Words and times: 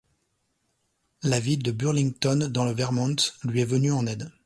La 1.21 1.39
ville 1.39 1.61
de 1.61 1.71
Burlington, 1.71 2.47
dans 2.49 2.65
le 2.65 2.71
Vermont, 2.71 3.15
lui 3.43 3.61
est 3.61 3.65
venue 3.65 3.91
en 3.91 4.07
aide. 4.07 4.31